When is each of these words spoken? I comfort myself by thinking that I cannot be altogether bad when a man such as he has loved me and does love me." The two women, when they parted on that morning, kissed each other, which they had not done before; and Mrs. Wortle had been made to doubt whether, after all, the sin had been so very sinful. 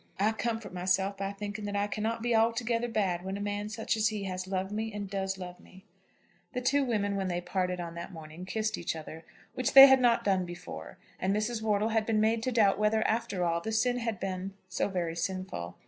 I 0.19 0.31
comfort 0.31 0.73
myself 0.73 1.15
by 1.17 1.31
thinking 1.31 1.65
that 1.65 1.75
I 1.75 1.85
cannot 1.85 2.23
be 2.23 2.35
altogether 2.35 2.87
bad 2.87 3.23
when 3.23 3.37
a 3.37 3.39
man 3.39 3.69
such 3.69 3.95
as 3.95 4.07
he 4.07 4.23
has 4.23 4.47
loved 4.47 4.71
me 4.71 4.91
and 4.91 5.07
does 5.07 5.37
love 5.37 5.59
me." 5.59 5.83
The 6.53 6.61
two 6.61 6.83
women, 6.83 7.15
when 7.15 7.27
they 7.27 7.39
parted 7.39 7.79
on 7.79 7.93
that 7.93 8.11
morning, 8.11 8.45
kissed 8.45 8.79
each 8.79 8.95
other, 8.95 9.23
which 9.53 9.73
they 9.73 9.85
had 9.85 10.01
not 10.01 10.23
done 10.23 10.43
before; 10.43 10.97
and 11.19 11.35
Mrs. 11.35 11.61
Wortle 11.61 11.89
had 11.89 12.07
been 12.07 12.19
made 12.19 12.41
to 12.41 12.51
doubt 12.51 12.79
whether, 12.79 13.05
after 13.07 13.43
all, 13.45 13.61
the 13.61 13.71
sin 13.71 13.99
had 13.99 14.19
been 14.19 14.55
so 14.67 14.87
very 14.87 15.15
sinful. 15.15 15.77